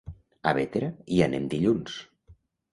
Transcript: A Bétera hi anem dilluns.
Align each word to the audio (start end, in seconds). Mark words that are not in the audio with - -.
A 0.51 0.53
Bétera 0.59 0.89
hi 1.17 1.21
anem 1.27 1.47
dilluns. 1.53 2.03